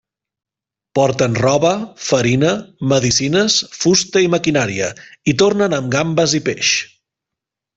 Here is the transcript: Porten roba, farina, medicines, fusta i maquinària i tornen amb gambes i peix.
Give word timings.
Porten 0.99 1.35
roba, 1.41 1.73
farina, 2.05 2.53
medicines, 2.93 3.59
fusta 3.83 4.25
i 4.29 4.33
maquinària 4.37 4.89
i 5.33 5.37
tornen 5.43 5.81
amb 5.81 5.93
gambes 5.99 6.35
i 6.41 6.43
peix. 6.49 6.75